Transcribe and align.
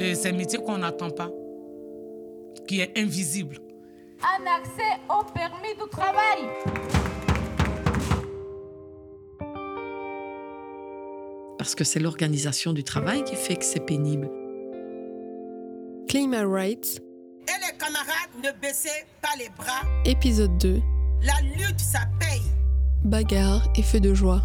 Et 0.00 0.14
c'est 0.14 0.30
un 0.30 0.32
métier 0.32 0.58
qu'on 0.58 0.78
n'attend 0.78 1.10
pas, 1.10 1.28
qui 2.66 2.80
est 2.80 2.98
invisible. 2.98 3.58
Un 4.22 4.46
accès 4.46 4.98
au 5.10 5.22
permis 5.30 5.74
de 5.78 5.86
travail. 5.90 6.48
Parce 11.58 11.74
que 11.74 11.84
c'est 11.84 12.00
l'organisation 12.00 12.72
du 12.72 12.82
travail 12.82 13.24
qui 13.24 13.36
fait 13.36 13.56
que 13.56 13.64
c'est 13.64 13.84
pénible. 13.84 14.30
My 16.14 16.44
Rights. 16.44 17.02
Et 17.46 17.60
les 17.60 17.76
camarades, 17.76 18.30
ne 18.42 18.58
baissez 18.58 19.04
pas 19.20 19.36
les 19.38 19.50
bras. 19.50 19.82
Épisode 20.06 20.56
2. 20.56 20.80
La 21.22 21.34
lutte, 21.42 21.78
ça 21.78 22.00
paye. 22.18 22.40
Bagarre 23.04 23.70
et 23.76 23.82
feu 23.82 24.00
de 24.00 24.14
joie. 24.14 24.42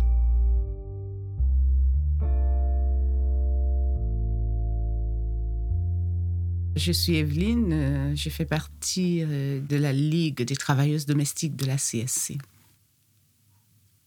Je 6.76 6.92
suis 6.92 7.16
Evelyne, 7.16 7.72
euh, 7.72 8.16
je 8.16 8.30
fais 8.30 8.44
partie 8.44 9.24
euh, 9.24 9.62
de 9.62 9.78
la 9.78 9.94
Ligue 9.94 10.42
des 10.44 10.58
travailleuses 10.58 11.06
domestiques 11.06 11.56
de 11.56 11.66
la 11.66 11.78
CSC. 11.78 12.38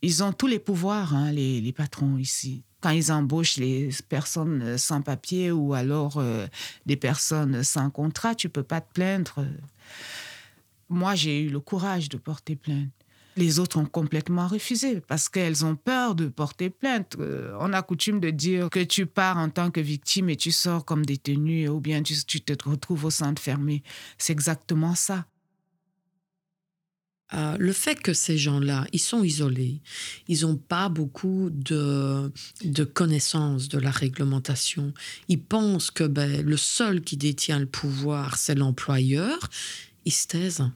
Ils 0.02 0.22
ont 0.22 0.32
tous 0.34 0.46
les 0.46 0.58
pouvoirs, 0.58 1.14
hein, 1.14 1.32
les, 1.32 1.72
patrons 1.72 2.18
ici. 2.18 2.62
Quand 2.82 2.90
ils 2.90 3.10
embauchent 3.10 3.56
les 3.56 3.88
personnes 4.08 4.76
sans 4.76 5.00
papier 5.00 5.50
ou 5.50 5.72
alors 5.72 6.18
euh, 6.18 6.46
des 6.84 6.96
personnes 6.96 7.64
sans 7.64 7.88
contrat, 7.88 8.34
tu 8.34 8.50
peux 8.50 8.62
pas 8.62 8.82
te 8.82 8.92
plaindre. 8.92 9.46
Moi, 10.90 11.14
j'ai 11.14 11.40
eu 11.40 11.48
le 11.48 11.60
courage 11.60 12.10
de 12.10 12.18
porter 12.18 12.54
plainte 12.54 12.90
les 13.38 13.58
autres 13.58 13.78
ont 13.78 13.86
complètement 13.86 14.46
refusé 14.48 15.00
parce 15.00 15.28
qu'elles 15.28 15.64
ont 15.64 15.76
peur 15.76 16.14
de 16.14 16.26
porter 16.28 16.70
plainte. 16.70 17.16
Euh, 17.18 17.56
on 17.60 17.72
a 17.72 17.82
coutume 17.82 18.20
de 18.20 18.30
dire 18.30 18.68
que 18.68 18.82
tu 18.82 19.06
pars 19.06 19.38
en 19.38 19.48
tant 19.48 19.70
que 19.70 19.80
victime 19.80 20.28
et 20.28 20.36
tu 20.36 20.50
sors 20.50 20.84
comme 20.84 21.06
détenu 21.06 21.68
ou 21.68 21.80
bien 21.80 22.02
tu, 22.02 22.40
te 22.40 22.68
retrouves 22.68 23.06
au 23.06 23.10
centre 23.10 23.40
fermé. 23.40 23.82
C'est 24.18 24.32
exactement 24.32 24.94
ça. 24.94 25.26
Euh, 27.34 27.56
le 27.58 27.72
fait 27.72 28.00
que 28.00 28.14
ces 28.14 28.38
gens-là, 28.38 28.86
ils 28.92 29.00
sont 29.00 29.22
isolés, 29.22 29.82
ils 30.28 30.42
n'ont 30.42 30.56
pas 30.56 30.88
beaucoup 30.88 31.50
de, 31.50 32.32
de 32.64 32.84
connaissances 32.84 33.68
de 33.68 33.78
la 33.78 33.90
réglementation. 33.90 34.94
Ils 35.28 35.40
pensent 35.40 35.90
que 35.90 36.04
ben, 36.04 36.44
le 36.44 36.56
seul 36.56 37.02
qui 37.02 37.18
détient 37.18 37.58
le 37.58 37.66
pouvoir, 37.66 38.38
c'est 38.38 38.54
l'employeur. 38.54 39.38
Ils 40.06 40.12
se 40.12 40.26
taisent. 40.26 40.70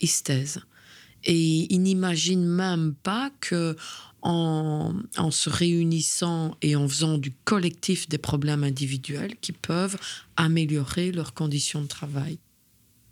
Ils 0.00 0.08
se 0.08 0.24
taisent. 0.24 0.60
Et 1.24 1.72
ils 1.72 1.80
n'imaginent 1.82 2.46
même 2.46 2.94
pas 2.94 3.30
que 3.40 3.76
en, 4.22 5.30
se 5.30 5.48
réunissant 5.48 6.56
et 6.62 6.76
en 6.76 6.88
faisant 6.88 7.18
du 7.18 7.32
collectif 7.44 8.08
des 8.08 8.18
problèmes 8.18 8.64
individuels 8.64 9.36
qui 9.40 9.52
peuvent 9.52 9.96
améliorer 10.36 11.12
leurs 11.12 11.34
conditions 11.34 11.82
de 11.82 11.86
travail. 11.86 12.38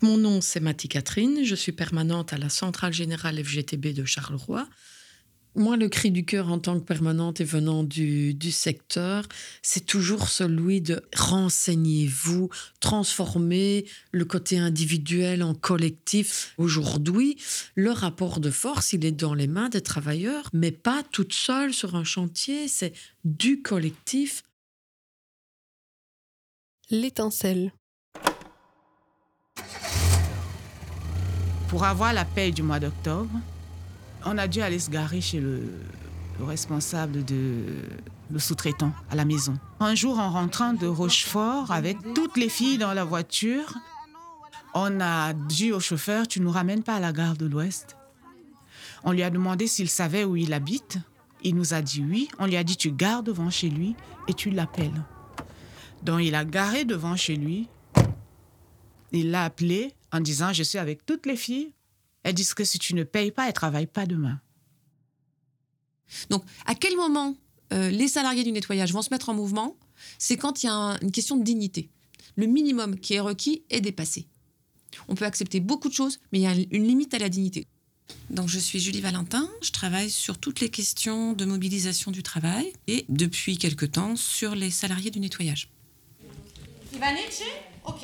Mon 0.01 0.17
nom, 0.17 0.41
c'est 0.41 0.59
Mathie 0.59 0.89
Catherine. 0.89 1.43
Je 1.43 1.55
suis 1.55 1.71
permanente 1.71 2.33
à 2.33 2.37
la 2.37 2.49
Centrale 2.49 2.93
Générale 2.93 3.43
FGTB 3.43 3.93
de 3.93 4.05
Charleroi. 4.05 4.67
Moi, 5.57 5.75
le 5.75 5.89
cri 5.89 6.11
du 6.11 6.23
cœur 6.23 6.51
en 6.51 6.59
tant 6.59 6.79
que 6.79 6.85
permanente 6.85 7.41
et 7.41 7.43
venant 7.43 7.83
du, 7.83 8.35
du 8.35 8.51
secteur, 8.51 9.23
c'est 9.63 9.87
toujours 9.87 10.29
celui 10.29 10.81
de 10.81 11.01
renseignez-vous, 11.15 12.51
transformer 12.79 13.85
le 14.11 14.23
côté 14.23 14.59
individuel 14.59 15.41
en 15.41 15.55
collectif. 15.55 16.53
Aujourd'hui, 16.59 17.37
le 17.73 17.89
rapport 17.89 18.39
de 18.39 18.51
force, 18.51 18.93
il 18.93 19.03
est 19.03 19.11
dans 19.11 19.33
les 19.33 19.47
mains 19.47 19.69
des 19.69 19.81
travailleurs, 19.81 20.47
mais 20.53 20.71
pas 20.71 21.01
toute 21.11 21.33
seule 21.33 21.73
sur 21.73 21.95
un 21.95 22.03
chantier, 22.03 22.67
c'est 22.67 22.93
du 23.23 23.63
collectif. 23.63 24.43
L'étincelle. 26.91 27.73
Pour 31.67 31.83
avoir 31.83 32.13
la 32.13 32.25
paye 32.25 32.51
du 32.51 32.61
mois 32.61 32.79
d'octobre, 32.79 33.31
on 34.27 34.37
a 34.37 34.47
dû 34.47 34.61
aller 34.61 34.79
se 34.79 34.89
garer 34.89 35.21
chez 35.21 35.39
le, 35.39 35.63
le 36.39 36.45
responsable 36.45 37.23
de 37.25 37.63
le 38.31 38.39
sous-traitant 38.39 38.91
à 39.09 39.15
la 39.15 39.25
maison. 39.25 39.57
Un 39.79 39.95
jour, 39.95 40.19
en 40.19 40.29
rentrant 40.29 40.73
de 40.73 40.87
Rochefort 40.87 41.71
avec 41.71 41.97
toutes 42.13 42.37
les 42.37 42.49
filles 42.49 42.77
dans 42.77 42.93
la 42.93 43.05
voiture, 43.05 43.73
on 44.73 44.99
a 44.99 45.33
dit 45.33 45.71
au 45.71 45.79
chauffeur 45.79 46.27
Tu 46.27 46.41
nous 46.41 46.51
ramènes 46.51 46.83
pas 46.83 46.95
à 46.95 46.99
la 46.99 47.13
gare 47.13 47.37
de 47.37 47.45
l'Ouest 47.45 47.95
On 49.03 49.11
lui 49.11 49.23
a 49.23 49.29
demandé 49.29 49.67
s'il 49.67 49.89
savait 49.89 50.23
où 50.23 50.35
il 50.35 50.53
habite. 50.53 50.97
Il 51.43 51.55
nous 51.55 51.73
a 51.73 51.81
dit 51.81 52.03
oui. 52.03 52.27
On 52.39 52.45
lui 52.45 52.57
a 52.57 52.63
dit 52.63 52.77
Tu 52.77 52.91
gares 52.91 53.23
devant 53.23 53.49
chez 53.49 53.69
lui 53.69 53.95
et 54.27 54.33
tu 54.33 54.49
l'appelles. 54.49 55.03
Donc 56.03 56.21
il 56.21 56.35
a 56.35 56.45
garé 56.45 56.85
devant 56.85 57.15
chez 57.15 57.35
lui. 57.35 57.69
Il 59.13 59.31
l'a 59.31 59.45
appelé 59.45 59.93
en 60.11 60.19
disant 60.19 60.51
Je 60.51 60.63
suis 60.63 60.77
avec 60.77 61.05
toutes 61.05 61.25
les 61.25 61.37
filles. 61.37 61.71
Elles 62.27 62.33
disent 62.33 62.53
que 62.53 62.65
si 62.65 62.77
tu 62.77 62.93
ne 62.93 63.05
payes 63.05 63.31
pas, 63.31 63.43
elles 63.43 63.49
ne 63.49 63.53
travaillent 63.53 63.87
pas 63.87 64.05
demain. 64.05 64.41
Donc, 66.29 66.43
à 66.65 66.75
quel 66.75 66.93
moment 66.97 67.37
euh, 67.71 67.89
les 67.89 68.09
salariés 68.09 68.43
du 68.43 68.51
nettoyage 68.51 68.91
vont 68.91 69.01
se 69.01 69.11
mettre 69.11 69.29
en 69.29 69.33
mouvement? 69.33 69.77
C'est 70.19 70.35
quand 70.35 70.61
il 70.61 70.65
y 70.65 70.69
a 70.69 70.73
un, 70.73 70.99
une 70.99 71.13
question 71.13 71.37
de 71.37 71.43
dignité. 71.45 71.89
Le 72.35 72.45
minimum 72.45 72.99
qui 72.99 73.13
est 73.13 73.21
requis 73.21 73.63
est 73.69 73.79
dépassé. 73.79 74.27
On 75.07 75.15
peut 75.15 75.23
accepter 75.23 75.61
beaucoup 75.61 75.87
de 75.87 75.93
choses, 75.93 76.19
mais 76.33 76.39
il 76.39 76.41
y 76.41 76.47
a 76.47 76.53
une 76.53 76.85
limite 76.85 77.13
à 77.13 77.17
la 77.17 77.29
dignité. 77.29 77.65
Donc, 78.29 78.49
je 78.49 78.59
suis 78.59 78.81
Julie 78.81 78.99
Valentin. 78.99 79.49
Je 79.61 79.71
travaille 79.71 80.09
sur 80.09 80.37
toutes 80.37 80.59
les 80.59 80.69
questions 80.69 81.31
de 81.31 81.45
mobilisation 81.45 82.11
du 82.11 82.23
travail 82.23 82.73
et 82.87 83.05
depuis 83.07 83.57
quelque 83.57 83.85
temps 83.85 84.17
sur 84.17 84.53
les 84.53 84.69
salariés 84.69 85.11
du 85.11 85.21
nettoyage. 85.21 85.69
Ivanice, 86.93 87.43
OK. 87.85 88.03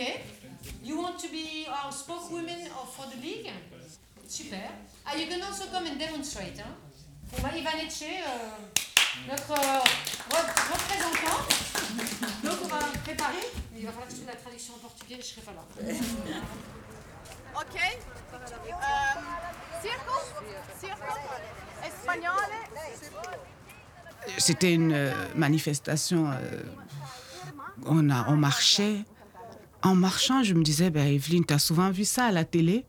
You 0.86 0.96
want 0.96 1.18
to 1.18 1.28
be 1.28 1.68
our 1.68 1.92
spokeswoman 1.92 2.70
for 2.96 3.06
the 3.10 3.22
league? 3.22 3.52
Super. 4.34 4.68
Ah, 5.06 5.14
you 5.16 5.28
can 5.28 5.44
also 5.44 5.66
come 5.72 5.86
and 5.86 6.00
demonstrate. 6.00 6.58
Hein? 6.58 6.74
Bon, 7.32 7.38
bah, 7.44 7.56
Ivanice, 7.56 8.02
euh, 8.02 9.28
notre 9.30 9.52
euh, 9.52 9.80
représentant. 10.74 11.38
Donc, 12.44 12.58
on 12.64 12.68
va 12.68 12.80
préparer. 13.04 13.46
Il 13.78 13.86
va 13.86 13.92
falloir 13.92 14.08
que 14.08 14.16
je 14.16 14.22
fasse 14.22 14.34
la 14.34 14.42
traduction 14.42 14.74
en 14.74 14.80
portugais, 14.80 15.18
je 15.20 15.26
serai 15.26 15.42
pas 15.42 15.52
là. 15.52 15.64
Ok. 17.56 17.80
Um, 18.34 19.24
circo, 19.84 20.16
circo, 20.80 21.14
espagnol. 21.86 22.50
C'était 24.40 24.74
une 24.74 25.14
manifestation. 25.36 26.32
euh, 26.32 26.64
on, 27.86 28.10
a, 28.10 28.26
on 28.30 28.36
marchait. 28.38 29.06
En 29.84 29.96
marchant, 29.96 30.44
je 30.44 30.54
me 30.54 30.64
disais, 30.64 30.90
ben, 30.90 31.06
Evelyne, 31.06 31.46
tu 31.46 31.54
as 31.54 31.60
souvent 31.60 31.92
vu 31.92 32.06
ça 32.06 32.26
à 32.26 32.32
la 32.32 32.46
télé? 32.46 32.86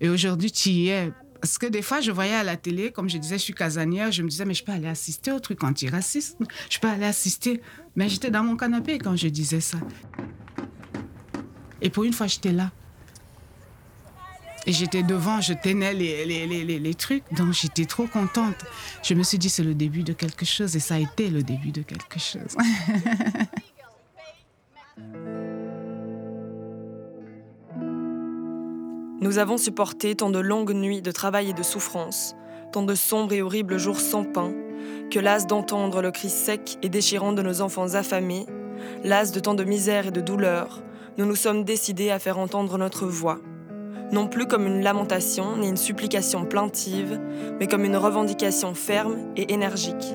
Et 0.00 0.08
aujourd'hui, 0.08 0.50
tu 0.50 0.70
y 0.70 0.88
es. 0.88 1.12
Parce 1.42 1.58
que 1.58 1.66
des 1.66 1.82
fois, 1.82 2.00
je 2.00 2.10
voyais 2.10 2.34
à 2.34 2.42
la 2.42 2.56
télé, 2.56 2.90
comme 2.90 3.08
je 3.08 3.18
disais, 3.18 3.36
je 3.36 3.42
suis 3.42 3.54
casanière, 3.54 4.10
je 4.10 4.22
me 4.22 4.28
disais, 4.28 4.46
mais 4.46 4.54
je 4.54 4.64
peux 4.64 4.72
aller 4.72 4.88
assister 4.88 5.30
au 5.30 5.40
truc 5.40 5.62
antiraciste? 5.62 6.38
Je 6.70 6.78
peux 6.78 6.88
aller 6.88 7.04
assister. 7.04 7.60
Mais 7.96 8.08
j'étais 8.08 8.30
dans 8.30 8.42
mon 8.42 8.56
canapé 8.56 8.98
quand 8.98 9.14
je 9.14 9.28
disais 9.28 9.60
ça. 9.60 9.78
Et 11.82 11.90
pour 11.90 12.04
une 12.04 12.14
fois, 12.14 12.26
j'étais 12.26 12.52
là. 12.52 12.72
Et 14.66 14.72
j'étais 14.72 15.02
devant, 15.02 15.40
je 15.40 15.52
tenais 15.52 15.94
les, 15.94 16.24
les, 16.26 16.46
les, 16.46 16.64
les, 16.64 16.78
les 16.78 16.94
trucs, 16.94 17.24
donc 17.32 17.52
j'étais 17.54 17.86
trop 17.86 18.06
contente. 18.06 18.64
Je 19.02 19.14
me 19.14 19.22
suis 19.22 19.38
dit, 19.38 19.48
c'est 19.48 19.62
le 19.62 19.74
début 19.74 20.02
de 20.02 20.12
quelque 20.12 20.44
chose, 20.44 20.76
et 20.76 20.80
ça 20.80 20.96
a 20.96 20.98
été 20.98 21.30
le 21.30 21.42
début 21.42 21.72
de 21.72 21.82
quelque 21.82 22.18
chose. 22.18 22.56
Nous 29.20 29.38
avons 29.38 29.56
supporté 29.56 30.14
tant 30.14 30.30
de 30.30 30.38
longues 30.38 30.72
nuits 30.72 31.02
de 31.02 31.10
travail 31.10 31.50
et 31.50 31.52
de 31.52 31.64
souffrance, 31.64 32.36
tant 32.70 32.82
de 32.82 32.94
sombres 32.94 33.32
et 33.32 33.42
horribles 33.42 33.76
jours 33.76 33.98
sans 33.98 34.22
pain, 34.22 34.52
que 35.10 35.18
las 35.18 35.48
d'entendre 35.48 36.02
le 36.02 36.12
cri 36.12 36.28
sec 36.28 36.78
et 36.82 36.88
déchirant 36.88 37.32
de 37.32 37.42
nos 37.42 37.60
enfants 37.60 37.94
affamés, 37.94 38.46
las 39.02 39.32
de 39.32 39.40
tant 39.40 39.54
de 39.54 39.64
misère 39.64 40.06
et 40.06 40.10
de 40.12 40.20
douleur, 40.20 40.84
nous 41.16 41.26
nous 41.26 41.34
sommes 41.34 41.64
décidés 41.64 42.10
à 42.10 42.20
faire 42.20 42.38
entendre 42.38 42.78
notre 42.78 43.06
voix, 43.06 43.40
non 44.12 44.28
plus 44.28 44.46
comme 44.46 44.68
une 44.68 44.84
lamentation 44.84 45.56
ni 45.56 45.68
une 45.68 45.76
supplication 45.76 46.44
plaintive, 46.44 47.20
mais 47.58 47.66
comme 47.66 47.84
une 47.84 47.96
revendication 47.96 48.72
ferme 48.74 49.16
et 49.36 49.52
énergique. 49.52 50.14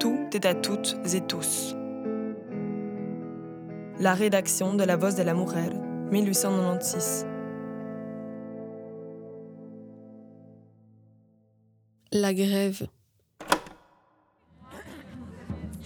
Tout 0.00 0.18
est 0.32 0.46
à 0.46 0.54
toutes 0.54 0.96
et 1.12 1.20
tous. 1.20 1.76
La 4.00 4.14
rédaction 4.14 4.72
de 4.72 4.84
La 4.84 4.96
Voz 4.96 5.14
de 5.14 5.22
la 5.22 5.34
1896. 6.10 7.26
La 12.12 12.32
grève. 12.32 12.86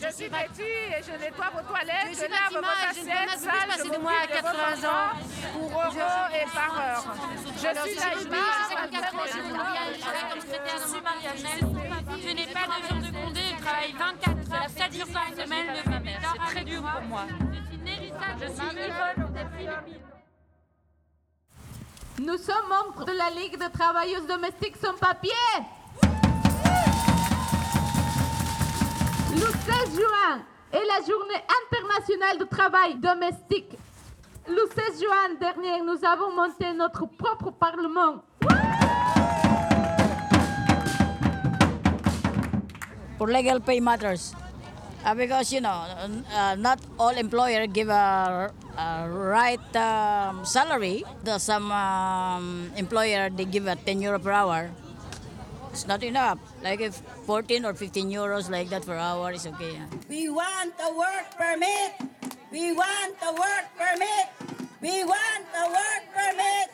Je 0.02 0.16
suis 0.16 0.28
Betty 0.28 0.62
et 0.62 1.02
je 1.02 1.12
nettoie 1.22 1.50
vos 1.54 1.62
toilettes, 1.68 2.06
Je 2.06 2.10
je, 2.10 2.14
suis 2.14 2.28
lave 2.28 2.40
Fatima 2.52 2.60
vos 2.60 2.66
je 2.66 3.00
assiettes 3.00 3.30
passer 3.30 3.88
je 3.88 3.92
de 3.92 3.98
moi 4.00 4.12
à 4.12 4.26
m'occupe 4.26 4.36
de 4.36 4.42
80 4.42 4.74
vos 4.74 4.86
ans. 4.86 5.10
pour 5.52 5.70
euros 5.70 6.28
et 6.32 6.46
par 6.54 6.72
heure. 6.80 7.04
Je 7.36 7.60
je 7.60 7.64
suis 7.64 7.98
Naïma, 7.98 8.18
Ruby, 8.18 8.40
j'ai 8.56 8.74
54 8.74 9.14
ans, 9.14 9.26
je 9.26 9.30
suis 9.30 9.52
Marianne, 9.52 9.94
je 9.96 11.64
de. 11.64 12.22
Je 12.22 12.28
n'ai 12.34 12.46
pas 12.52 12.66
de 12.66 12.86
viande 12.86 13.04
de 13.04 13.10
Condé, 13.18 13.40
travaille 13.60 13.92
24 13.98 14.52
heures, 14.54 14.70
7 14.70 14.92
jours 14.94 15.12
par 15.12 15.28
semaine, 15.28 15.66
le 15.68 15.90
bébé 15.90 16.12
dort 16.22 16.32
C'est 16.32 16.54
très 16.54 16.64
dur 16.64 16.82
pour 16.82 17.02
moi. 17.08 17.24
Je 17.52 17.68
suis 17.68 17.78
Nérissa, 17.78 18.28
je 18.40 18.46
suis 18.46 18.70
Yvonne 18.76 19.32
depuis 19.34 19.66
Nous 22.22 22.36
sommes 22.36 22.68
membres 22.68 23.06
de 23.06 23.12
la 23.12 23.30
Ligue 23.30 23.56
de 23.56 23.66
travailleuses 23.72 24.26
domestiques 24.26 24.76
sans 24.76 24.92
papier. 24.92 25.30
Le 29.32 29.40
16 29.40 29.96
juin 29.96 30.42
est 30.70 30.84
la 30.84 31.00
journée 31.06 31.42
internationale 31.64 32.36
du 32.38 32.46
travail 32.46 32.96
domestique. 32.96 33.70
Le 34.46 34.68
16 34.92 35.00
juin 35.00 35.34
dernier, 35.40 35.80
nous 35.80 36.04
avons 36.04 36.30
monté 36.36 36.74
notre 36.74 37.06
propre 37.06 37.52
parlement. 37.52 38.22
For 43.16 43.28
legal 43.28 43.62
pay 43.62 43.80
matters. 43.80 44.34
Uh, 45.06 45.14
because, 45.14 45.50
you 45.50 45.62
know, 45.62 45.86
uh, 46.36 46.54
not 46.56 46.80
all 46.98 47.16
employer 47.16 47.66
give 47.66 47.88
a, 47.88 48.52
right 49.08 49.76
um, 49.76 50.44
salary. 50.44 51.04
The, 51.24 51.38
some 51.38 51.70
um, 51.72 52.70
employer, 52.76 53.30
they 53.30 53.44
give 53.44 53.66
a 53.66 53.76
10 53.76 54.02
euro 54.02 54.18
per 54.18 54.32
hour. 54.32 54.70
It's 55.72 55.86
not 55.86 56.02
enough. 56.02 56.38
Like 56.62 56.80
if 56.80 56.96
14 57.26 57.64
or 57.64 57.74
15 57.74 58.10
euros 58.10 58.50
like 58.50 58.70
that 58.70 58.84
per 58.84 58.96
hour 58.96 59.32
is 59.32 59.46
okay. 59.46 59.80
We 60.08 60.28
want 60.28 60.74
a 60.82 60.92
work 60.94 61.30
permit. 61.36 61.92
We 62.50 62.72
want 62.72 63.14
a 63.22 63.32
work 63.32 63.66
permit. 63.78 64.26
We 64.82 65.04
want 65.04 65.46
a 65.54 65.66
work 65.70 66.04
permit. 66.10 66.68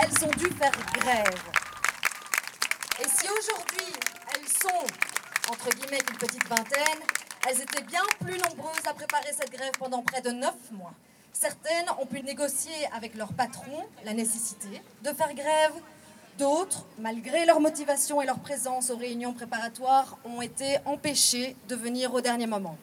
Elles 0.00 0.24
ont 0.24 0.34
dû 0.38 0.48
faire 0.56 0.72
grève. 0.94 1.42
Et 3.00 3.08
si 3.08 3.28
aujourd'hui 3.28 3.92
elles 4.34 4.48
sont, 4.48 4.86
entre 5.50 5.70
guillemets, 5.76 6.00
une 6.08 6.16
petite 6.16 6.48
vingtaine, 6.48 7.02
elles 7.48 7.60
étaient 7.60 7.82
bien 7.82 8.02
plus 8.20 8.38
nombreuses 8.38 8.86
à 8.86 8.94
préparer 8.94 9.32
cette 9.32 9.50
grève 9.50 9.72
pendant 9.78 10.02
près 10.02 10.20
de 10.20 10.30
neuf 10.30 10.54
mois. 10.70 10.94
Certaines 11.32 11.86
ont 12.00 12.06
pu 12.06 12.22
négocier 12.22 12.72
avec 12.94 13.14
leur 13.14 13.32
patron 13.32 13.84
la 14.04 14.12
nécessité 14.12 14.82
de 15.02 15.10
faire 15.10 15.34
grève. 15.34 15.72
D'autres, 16.38 16.86
malgré 16.98 17.44
leur 17.44 17.60
motivation 17.60 18.22
et 18.22 18.26
leur 18.26 18.38
présence 18.38 18.90
aux 18.90 18.96
réunions 18.96 19.32
préparatoires, 19.32 20.18
ont 20.24 20.40
été 20.40 20.78
empêchées 20.86 21.56
de 21.68 21.74
venir 21.74 22.14
au 22.14 22.20
dernier 22.20 22.46
moment. 22.46 22.76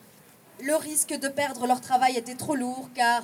Le 0.61 0.75
risque 0.75 1.13
de 1.13 1.29
perdre 1.29 1.65
leur 1.65 1.81
travail 1.81 2.17
était 2.17 2.35
trop 2.35 2.55
lourd 2.55 2.89
car 2.93 3.23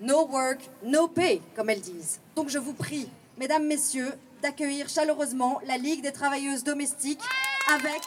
no 0.00 0.26
work, 0.28 0.60
no 0.82 1.08
pay, 1.08 1.42
comme 1.54 1.68
elles 1.70 1.80
disent. 1.80 2.20
Donc 2.34 2.48
je 2.48 2.58
vous 2.58 2.72
prie, 2.72 3.08
mesdames, 3.36 3.66
messieurs, 3.66 4.12
d'accueillir 4.42 4.88
chaleureusement 4.88 5.60
la 5.66 5.76
Ligue 5.76 6.02
des 6.02 6.12
travailleuses 6.12 6.64
domestiques 6.64 7.22
avec 7.68 8.00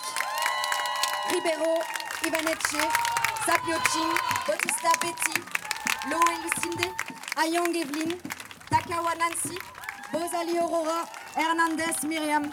Ribeiro, 1.30 1.80
Ivanetche, 2.25 2.84
Sapiochin, 3.46 4.10
Bautista 4.48 4.90
Betty, 5.02 5.42
Loé 6.10 6.36
Lucinde, 6.44 6.88
Ayong 7.38 7.75
Evelyn, 7.75 8.18
Takawa 8.70 9.14
Nancy, 9.16 9.58
Bozali 10.12 10.58
Aurora, 10.58 11.06
Hernandez 11.36 12.04
Myriam, 12.08 12.50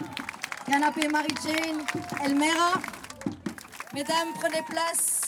Canapé 0.65 1.07
Marie-Jane, 1.07 1.85
Elmera. 2.23 2.73
Mesdames, 3.93 4.33
prenez 4.39 4.63
place 4.63 5.21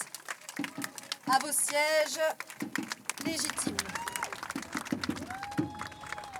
à 1.30 1.39
vos 1.39 1.51
sièges 1.51 2.19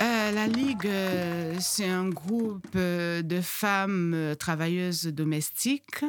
Euh, 0.04 0.32
la 0.32 0.48
Ligue, 0.48 0.86
euh, 0.86 1.56
c'est 1.62 1.88
un 1.88 2.10
groupe 2.10 2.68
euh, 2.76 3.22
de 3.22 3.40
femmes 3.40 4.36
travailleuses 4.38 5.06
domestiques 5.06 6.04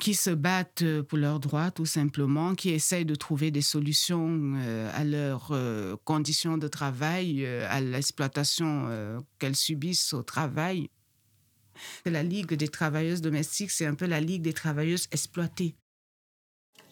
qui 0.00 0.14
se 0.14 0.30
battent 0.30 0.84
pour 1.08 1.18
leurs 1.18 1.40
droits, 1.40 1.72
tout 1.72 1.86
simplement, 1.86 2.54
qui 2.54 2.70
essayent 2.70 3.04
de 3.04 3.16
trouver 3.16 3.50
des 3.50 3.62
solutions 3.62 4.54
à 4.94 5.02
leurs 5.04 5.52
conditions 6.04 6.58
de 6.58 6.68
travail, 6.68 7.46
à 7.46 7.80
l'exploitation 7.80 9.24
qu'elles 9.38 9.56
subissent 9.56 10.12
au 10.12 10.22
travail. 10.22 10.90
La 12.04 12.22
Ligue 12.22 12.54
des 12.54 12.68
travailleuses 12.68 13.20
domestiques, 13.20 13.70
c'est 13.70 13.86
un 13.86 13.94
peu 13.94 14.06
la 14.06 14.20
Ligue 14.20 14.42
des 14.42 14.52
travailleuses 14.52 15.08
exploitées. 15.10 15.74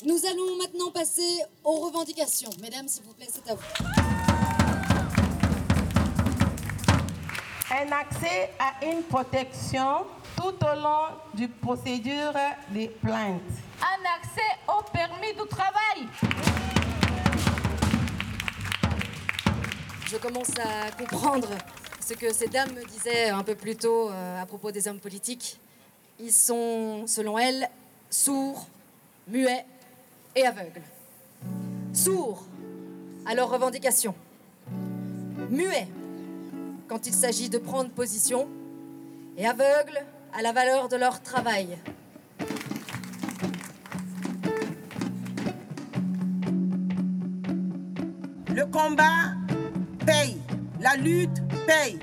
Nous 0.04 0.18
allons 0.26 0.56
maintenant 0.56 0.90
passer 0.90 1.40
aux 1.62 1.86
revendications. 1.86 2.50
Mesdames, 2.60 2.88
s'il 2.88 3.04
vous 3.04 3.14
plaît, 3.14 3.28
c'est 3.30 3.48
à 3.48 3.54
vous. 3.54 4.21
Un 7.72 7.90
accès 7.90 8.50
à 8.58 8.84
une 8.84 9.02
protection 9.02 10.04
tout 10.36 10.54
au 10.62 10.80
long 10.80 11.06
du 11.32 11.48
procédure 11.48 12.34
des 12.68 12.88
plaintes. 12.88 13.40
Un 13.80 14.20
accès 14.20 14.40
au 14.68 14.82
permis 14.92 15.32
du 15.32 15.48
travail. 15.48 16.06
Je 20.06 20.16
commence 20.18 20.50
à 20.58 20.90
comprendre 20.90 21.48
ce 21.98 22.12
que 22.12 22.32
ces 22.34 22.48
dames 22.48 22.72
me 22.74 22.84
disaient 22.84 23.30
un 23.30 23.42
peu 23.42 23.54
plus 23.54 23.76
tôt 23.76 24.10
euh, 24.10 24.42
à 24.42 24.44
propos 24.44 24.70
des 24.70 24.86
hommes 24.86 25.00
politiques. 25.00 25.58
Ils 26.20 26.32
sont, 26.32 27.06
selon 27.06 27.38
elles, 27.38 27.70
sourds, 28.10 28.66
muets 29.26 29.64
et 30.36 30.46
aveugles. 30.46 30.82
Sourds 31.94 32.44
à 33.24 33.34
leurs 33.34 33.48
revendications. 33.48 34.14
Muets 35.48 35.88
quand 36.92 37.06
il 37.06 37.14
s'agit 37.14 37.48
de 37.48 37.56
prendre 37.56 37.88
position. 37.88 38.46
Et 39.38 39.46
aveugles 39.46 39.98
à 40.38 40.42
la 40.42 40.52
valeur 40.52 40.88
de 40.88 40.96
leur 40.96 41.22
travail. 41.22 41.78
Le 48.54 48.66
combat 48.66 49.32
paye. 50.04 50.36
La 50.80 50.96
lutte 50.96 51.42
paye. 51.66 51.98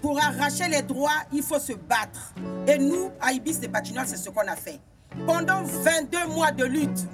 Pour 0.00 0.22
arracher 0.22 0.68
les 0.68 0.82
droits, 0.82 1.24
il 1.32 1.42
faut 1.42 1.58
se 1.58 1.72
battre. 1.72 2.32
Et 2.68 2.78
nous, 2.78 3.10
à 3.20 3.32
Ibis 3.32 3.58
et 3.64 3.68
Batignolles, 3.68 4.06
c'est 4.06 4.18
ce 4.18 4.30
qu'on 4.30 4.46
a 4.46 4.54
fait. 4.54 4.78
Pendant 5.26 5.64
22 5.64 6.28
mois 6.28 6.52
de 6.52 6.64
lutte, 6.64 7.08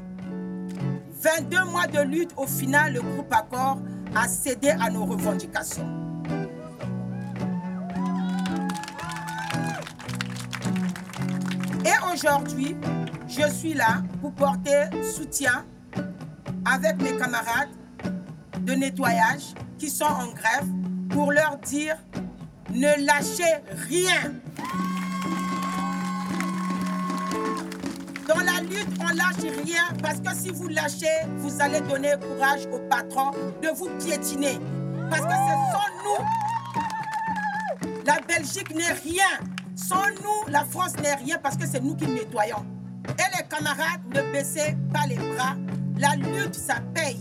22 1.22 1.64
mois 1.70 1.86
de 1.86 2.00
lutte, 2.02 2.32
au 2.36 2.46
final, 2.46 2.92
le 2.92 3.00
groupe 3.00 3.32
Accord 3.32 3.78
a 4.14 4.28
cédé 4.28 4.68
à 4.68 4.90
nos 4.90 5.06
revendications. 5.06 6.01
Aujourd'hui, 12.12 12.76
je 13.26 13.48
suis 13.50 13.74
là 13.74 14.02
pour 14.20 14.32
porter 14.32 14.84
soutien 15.02 15.64
avec 16.64 17.00
mes 17.02 17.16
camarades 17.16 17.70
de 18.60 18.72
nettoyage 18.74 19.54
qui 19.78 19.88
sont 19.88 20.04
en 20.04 20.32
grève 20.32 20.68
pour 21.10 21.32
leur 21.32 21.58
dire 21.58 21.96
ne 22.70 23.06
lâchez 23.06 23.62
rien. 23.88 24.32
Dans 28.28 28.38
la 28.40 28.60
lutte, 28.62 28.88
on 29.00 29.08
lâche 29.08 29.52
rien 29.64 29.84
parce 30.02 30.20
que 30.20 30.34
si 30.34 30.50
vous 30.50 30.68
lâchez, 30.68 31.26
vous 31.38 31.60
allez 31.60 31.80
donner 31.80 32.14
courage 32.20 32.66
aux 32.72 32.78
patrons 32.88 33.32
de 33.62 33.68
vous 33.68 33.88
piétiner. 33.98 34.58
Parce 35.10 35.22
que 35.22 35.28
c'est 35.28 35.72
sans 35.72 35.88
nous. 36.04 36.24
La 38.06 38.18
Belgique 38.26 38.74
n'est 38.74 38.92
rien. 38.92 39.61
Sans 39.88 40.06
nous, 40.22 40.52
la 40.52 40.64
France 40.64 40.96
n'est 41.02 41.14
rien 41.14 41.38
parce 41.42 41.56
que 41.56 41.66
c'est 41.66 41.80
nous 41.80 41.96
qui 41.96 42.06
nettoyons. 42.06 42.64
Et 43.18 43.36
les 43.36 43.48
camarades, 43.48 44.02
ne 44.14 44.32
baissez 44.32 44.76
pas 44.92 45.06
les 45.08 45.16
bras. 45.16 45.56
La 45.98 46.14
lutte, 46.14 46.54
ça 46.54 46.76
paye. 46.94 47.16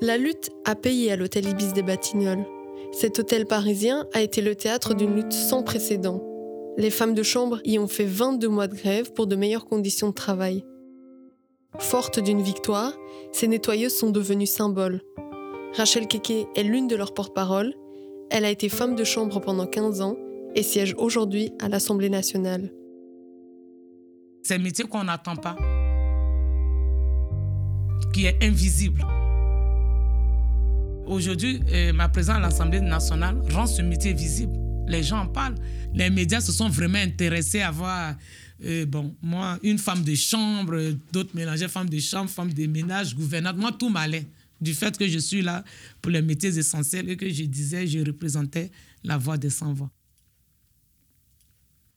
La 0.00 0.16
lutte 0.16 0.50
a 0.64 0.74
payé 0.74 1.12
à 1.12 1.16
l'hôtel 1.16 1.48
Ibis 1.48 1.72
des 1.72 1.82
Batignolles. 1.82 2.46
Cet 2.92 3.18
hôtel 3.18 3.46
parisien 3.46 4.06
a 4.14 4.22
été 4.22 4.40
le 4.40 4.54
théâtre 4.54 4.94
d'une 4.94 5.14
lutte 5.16 5.32
sans 5.32 5.62
précédent. 5.62 6.22
Les 6.78 6.90
femmes 6.90 7.14
de 7.14 7.22
chambre 7.22 7.60
y 7.64 7.78
ont 7.78 7.88
fait 7.88 8.04
22 8.04 8.48
mois 8.48 8.68
de 8.68 8.74
grève 8.74 9.12
pour 9.12 9.26
de 9.26 9.36
meilleures 9.36 9.66
conditions 9.66 10.08
de 10.08 10.14
travail. 10.14 10.64
Fortes 11.78 12.20
d'une 12.20 12.42
victoire, 12.42 12.92
ces 13.32 13.48
nettoyeuses 13.48 13.96
sont 13.96 14.10
devenues 14.10 14.46
symboles. 14.46 15.02
Rachel 15.76 16.08
Keke 16.08 16.48
est 16.56 16.62
l'une 16.62 16.88
de 16.88 16.96
leurs 16.96 17.12
porte-parole. 17.12 17.74
Elle 18.30 18.46
a 18.46 18.50
été 18.50 18.70
femme 18.70 18.94
de 18.94 19.04
chambre 19.04 19.40
pendant 19.40 19.66
15 19.66 20.00
ans 20.00 20.16
et 20.54 20.62
siège 20.62 20.94
aujourd'hui 20.96 21.52
à 21.60 21.68
l'Assemblée 21.68 22.08
nationale. 22.08 22.72
C'est 24.42 24.54
un 24.54 24.58
métier 24.58 24.86
qu'on 24.86 25.04
n'attend 25.04 25.36
pas, 25.36 25.54
qui 28.14 28.24
est 28.24 28.42
invisible. 28.42 29.04
Aujourd'hui, 31.06 31.60
euh, 31.70 31.92
ma 31.92 32.08
présence 32.08 32.36
à 32.36 32.40
l'Assemblée 32.40 32.80
nationale 32.80 33.42
rend 33.52 33.66
ce 33.66 33.82
métier 33.82 34.14
visible. 34.14 34.54
Les 34.88 35.02
gens 35.02 35.18
en 35.18 35.26
parlent. 35.26 35.56
Les 35.92 36.08
médias 36.08 36.40
se 36.40 36.52
sont 36.52 36.70
vraiment 36.70 36.98
intéressés 36.98 37.60
à 37.60 37.70
voir, 37.70 38.14
euh, 38.64 38.86
bon, 38.86 39.14
moi, 39.20 39.58
une 39.62 39.78
femme 39.78 40.02
de 40.02 40.14
chambre, 40.14 40.94
d'autres 41.12 41.36
mélangeaient 41.36 41.68
femme 41.68 41.90
de 41.90 41.98
chambre, 41.98 42.30
femme 42.30 42.52
de 42.52 42.66
ménage, 42.66 43.14
gouvernante. 43.14 43.58
Moi, 43.58 43.72
tout 43.72 43.90
m'allait. 43.90 44.24
Du 44.60 44.74
fait 44.74 44.96
que 44.96 45.06
je 45.06 45.18
suis 45.18 45.42
là 45.42 45.64
pour 46.00 46.10
les 46.12 46.22
métiers 46.22 46.56
essentiels 46.56 47.10
et 47.10 47.16
que 47.16 47.28
je 47.28 47.44
disais, 47.44 47.86
je 47.86 47.98
représentais 48.00 48.70
la 49.04 49.16
voix 49.18 49.38
des 49.38 49.50
sans-voix. 49.50 49.90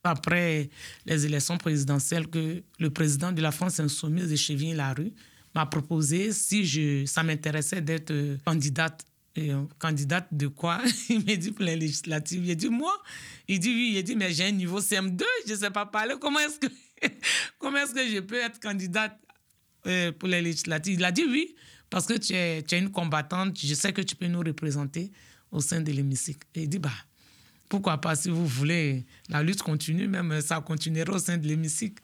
Après 0.02 0.70
les 1.04 1.26
élections 1.26 1.58
présidentielles, 1.58 2.26
que 2.28 2.62
le 2.78 2.90
président 2.90 3.32
de 3.32 3.42
la 3.42 3.52
France 3.52 3.80
insoumise 3.80 4.30
de 4.30 4.36
Chevigny-la-Rue 4.36 5.12
m'a 5.54 5.66
proposé 5.66 6.32
si 6.32 6.64
je, 6.64 7.04
ça 7.04 7.22
m'intéressait 7.22 7.82
d'être 7.82 8.10
euh, 8.12 8.38
candidate. 8.44 9.04
Euh, 9.38 9.64
candidate 9.78 10.26
de 10.32 10.48
quoi? 10.48 10.80
Il 11.08 11.24
m'a 11.24 11.36
dit 11.36 11.52
pour 11.52 11.64
les 11.64 11.76
législatives. 11.76 12.44
Il 12.44 12.50
a 12.50 12.54
dit 12.54 12.68
moi? 12.68 13.00
Il 13.46 13.60
dit 13.60 13.68
oui. 13.68 13.90
Il 13.92 13.98
a 13.98 14.02
dit 14.02 14.16
mais 14.16 14.32
j'ai 14.32 14.46
un 14.46 14.52
niveau 14.52 14.80
CM2, 14.80 15.22
je 15.46 15.52
ne 15.52 15.58
sais 15.58 15.70
pas 15.70 15.86
parler. 15.86 16.14
Comment 16.20 16.40
est-ce 16.40 16.58
que, 16.58 16.66
est-ce 17.02 17.94
que 17.94 18.08
je 18.08 18.20
peux 18.20 18.40
être 18.40 18.58
candidate 18.58 19.16
euh, 19.86 20.12
pour 20.12 20.28
les 20.28 20.40
législatives? 20.40 20.94
Il 20.94 21.04
a 21.04 21.12
dit 21.12 21.24
oui, 21.28 21.54
parce 21.90 22.06
que 22.06 22.14
tu 22.14 22.32
es, 22.34 22.62
tu 22.62 22.76
es 22.76 22.78
une 22.78 22.90
combattante, 22.90 23.58
je 23.60 23.74
sais 23.74 23.92
que 23.92 24.00
tu 24.00 24.16
peux 24.16 24.26
nous 24.26 24.40
représenter 24.40 25.10
au 25.50 25.60
sein 25.60 25.80
de 25.80 25.92
l'hémicycle. 25.92 26.46
Et 26.54 26.62
il 26.62 26.68
dit 26.68 26.78
bah 26.78 26.90
pourquoi 27.68 27.98
pas 27.98 28.16
si 28.16 28.30
vous 28.30 28.46
voulez, 28.46 29.04
la 29.28 29.42
lutte 29.42 29.62
continue, 29.62 30.08
même 30.08 30.40
ça 30.40 30.60
continuera 30.60 31.12
au 31.12 31.18
sein 31.18 31.36
de 31.36 31.46
l'hémicycle. 31.46 32.02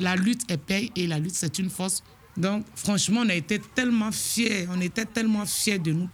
La 0.00 0.16
lutte 0.16 0.50
est 0.50 0.56
paye 0.56 0.90
et 0.96 1.06
la 1.06 1.18
lutte, 1.18 1.34
c'est 1.34 1.58
une 1.58 1.70
force. 1.70 2.02
Donc, 2.36 2.64
franchement, 2.74 3.20
on 3.24 3.28
a 3.28 3.34
été 3.34 3.60
tellement 3.60 4.10
fiers, 4.10 4.66
on 4.70 4.80
était 4.80 5.04
tellement 5.04 5.46
fiers 5.46 5.78
de 5.78 5.92
nous. 5.92 6.08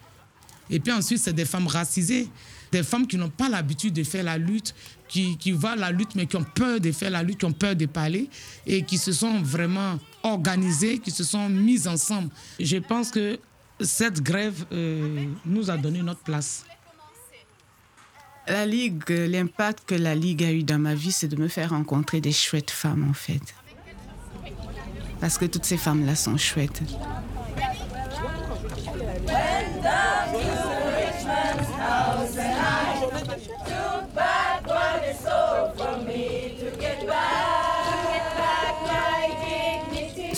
Et 0.69 0.79
puis 0.81 0.93
ensuite, 0.93 1.19
c'est 1.19 1.33
des 1.33 1.45
femmes 1.45 1.67
racisées, 1.67 2.29
des 2.73 2.83
femmes 2.83 3.07
qui 3.07 3.17
n'ont 3.17 3.31
pas 3.31 3.49
l'habitude 3.49 3.95
de 3.95 4.05
faire 4.05 4.25
la 4.25 4.39
lutte, 4.39 4.75
qui, 5.09 5.53
voient 5.53 5.77
la 5.77 5.91
lutte, 5.91 6.15
mais 6.15 6.27
qui 6.27 6.37
ont 6.37 6.45
peur 6.45 6.81
de 6.81 6.93
faire 6.93 7.11
la 7.11 7.23
lutte, 7.23 7.39
qui 7.39 7.45
ont 7.45 7.53
peur 7.53 7.75
de 7.75 7.87
parler, 7.87 8.29
et 8.67 8.83
qui 8.83 8.99
se 8.99 9.13
sont 9.13 9.43
vraiment 9.43 9.99
organisées, 10.23 10.99
qui 10.99 11.11
se 11.11 11.25
sont 11.25 11.49
mises 11.49 11.89
ensemble. 11.89 12.31
Je 12.59 12.77
pense 12.77 13.11
que 13.11 13.39
cette 13.81 14.23
grève 14.23 14.65
euh, 14.73 15.25
nous 15.45 15.71
a 15.71 15.77
donné 15.77 16.03
notre 16.03 16.21
place. 16.21 16.65
La 18.47 18.67
Ligue, 18.67 19.09
l'impact 19.09 19.85
que 19.87 19.95
la 19.95 20.15
Ligue 20.15 20.43
a 20.43 20.53
eu 20.53 20.63
dans 20.63 20.79
ma 20.79 20.95
vie, 20.95 21.13
c'est 21.13 21.29
de 21.29 21.37
me 21.37 21.49
faire 21.49 21.71
rencontrer 21.71 22.21
des 22.21 22.33
chouettes 22.33 22.71
femmes, 22.71 23.09
en 23.09 23.15
fait. 23.15 23.55
Parce 25.21 25.39
que 25.39 25.45
toutes 25.45 25.65
ces 25.65 25.77
femmes-là 25.77 26.17
sont 26.17 26.37
chouettes. 26.37 26.83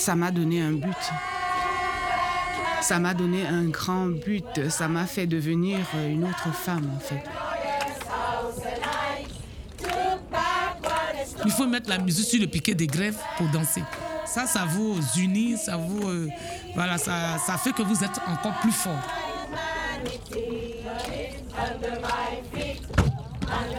Ça 0.02 0.16
m'a 0.16 0.32
donné 0.32 0.60
un 0.60 0.72
but. 0.72 0.96
Ça 2.80 2.98
m'a 2.98 3.14
donné 3.14 3.46
un 3.46 3.66
grand 3.66 4.06
but. 4.06 4.68
Ça 4.68 4.88
m'a 4.88 5.06
fait 5.06 5.28
devenir 5.28 5.78
une 6.04 6.24
autre 6.24 6.52
femme, 6.52 6.90
en 6.96 6.98
fait. 6.98 7.22
Il 11.44 11.52
faut 11.52 11.66
mettre 11.68 11.88
la 11.88 11.98
musique 11.98 12.26
sur 12.26 12.40
le 12.40 12.48
piquet 12.48 12.74
des 12.74 12.88
grèves 12.88 13.16
pour 13.36 13.46
danser. 13.50 13.84
Ça, 14.26 14.44
ça 14.46 14.64
vous 14.64 14.98
unit, 15.16 15.56
ça 15.56 15.76
vous. 15.76 16.08
euh, 16.08 16.28
voilà, 16.74 16.98
ça, 16.98 17.38
ça 17.38 17.56
fait 17.56 17.72
que 17.72 17.82
vous 17.82 18.02
êtes 18.02 18.18
encore 18.26 18.58
plus 18.60 18.72
fort. 18.72 18.98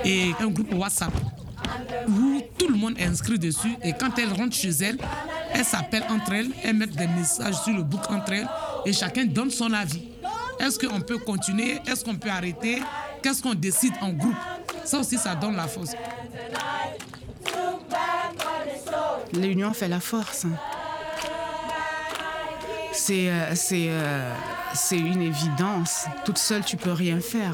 Et 0.05 0.31
un 0.39 0.47
groupe 0.47 0.73
WhatsApp 0.73 1.11
où 2.07 2.41
tout 2.57 2.69
le 2.69 2.75
monde 2.77 2.93
est 2.97 3.05
inscrit 3.05 3.37
dessus 3.39 3.75
et 3.83 3.91
quand 3.91 4.17
elles 4.17 4.31
rentrent 4.31 4.55
chez 4.55 4.69
elles, 4.69 4.97
elles 5.53 5.65
s'appellent 5.65 6.05
entre 6.09 6.33
elles, 6.33 6.49
elles 6.63 6.75
mettent 6.75 6.95
des 6.95 7.07
messages 7.07 7.61
sur 7.61 7.73
le 7.73 7.83
book 7.83 8.01
entre 8.09 8.33
elles 8.33 8.47
et 8.85 8.93
chacun 8.93 9.25
donne 9.25 9.51
son 9.51 9.71
avis. 9.71 10.03
Est-ce 10.59 10.79
qu'on 10.79 11.01
peut 11.01 11.17
continuer? 11.17 11.79
Est-ce 11.87 12.03
qu'on 12.03 12.15
peut 12.15 12.29
arrêter? 12.29 12.81
Qu'est-ce 13.21 13.41
qu'on 13.41 13.53
décide 13.53 13.93
en 14.01 14.09
groupe? 14.09 14.35
Ça 14.83 14.99
aussi, 14.99 15.17
ça 15.17 15.35
donne 15.35 15.55
la 15.55 15.67
force. 15.67 15.91
L'union 19.33 19.73
fait 19.73 19.87
la 19.87 19.99
force. 19.99 20.45
C'est 22.91 23.29
euh, 23.29 23.55
c'est, 23.55 23.87
euh, 23.89 24.33
c'est 24.75 24.99
une 24.99 25.21
évidence. 25.21 26.05
Toute 26.25 26.37
seule, 26.37 26.63
tu 26.63 26.77
peux 26.77 26.91
rien 26.91 27.19
faire. 27.19 27.53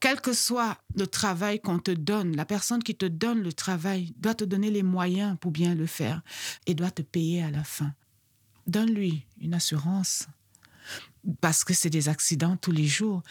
Quel 0.00 0.20
que 0.20 0.32
soit 0.32 0.78
le 0.94 1.06
travail 1.06 1.60
qu'on 1.60 1.78
te 1.78 1.90
donne, 1.90 2.36
la 2.36 2.44
personne 2.44 2.82
qui 2.82 2.94
te 2.94 3.06
donne 3.06 3.42
le 3.42 3.52
travail 3.52 4.14
doit 4.18 4.34
te 4.34 4.44
donner 4.44 4.70
les 4.70 4.82
moyens 4.82 5.36
pour 5.40 5.52
bien 5.52 5.74
le 5.74 5.86
faire 5.86 6.22
et 6.66 6.74
doit 6.74 6.90
te 6.90 7.02
payer 7.02 7.42
à 7.42 7.50
la 7.50 7.64
fin. 7.64 7.94
Donne-lui 8.66 9.26
une 9.40 9.54
assurance 9.54 10.26
parce 11.40 11.64
que 11.64 11.74
c'est 11.74 11.90
des 11.90 12.08
accidents 12.08 12.56
tous 12.56 12.72
les 12.72 12.86
jours. 12.86 13.22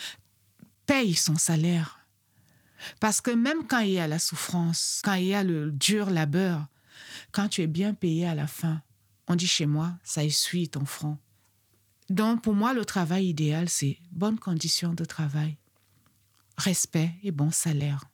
Paye 0.85 1.13
son 1.13 1.37
salaire. 1.37 1.99
Parce 2.99 3.21
que 3.21 3.31
même 3.31 3.65
quand 3.67 3.79
il 3.79 3.91
y 3.91 3.99
a 3.99 4.07
la 4.07 4.19
souffrance, 4.19 5.01
quand 5.03 5.13
il 5.13 5.27
y 5.27 5.33
a 5.33 5.43
le 5.43 5.71
dur 5.71 6.09
labeur, 6.09 6.67
quand 7.31 7.47
tu 7.49 7.61
es 7.61 7.67
bien 7.67 7.93
payé 7.93 8.27
à 8.27 8.35
la 8.35 8.47
fin, 8.47 8.81
on 9.27 9.35
dit 9.35 9.47
chez 9.47 9.65
moi, 9.65 9.93
ça 10.03 10.23
essuie 10.23 10.69
ton 10.69 10.85
front. 10.85 11.17
Donc 12.09 12.43
pour 12.43 12.53
moi, 12.53 12.73
le 12.73 12.85
travail 12.85 13.27
idéal, 13.27 13.69
c'est 13.69 13.97
bonnes 14.11 14.39
conditions 14.39 14.93
de 14.93 15.05
travail, 15.05 15.57
respect 16.57 17.11
et 17.23 17.31
bon 17.31 17.51
salaire. 17.51 18.05